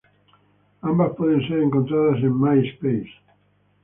Ambas 0.81 1.13
pueden 1.15 1.47
ser 1.47 1.59
encontradas 1.59 2.17
en 2.23 2.41
Myspace. 2.41 3.13